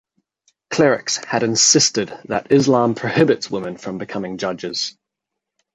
[0.71, 4.97] Clerics had insisted that Islam prohibits women from becoming judges.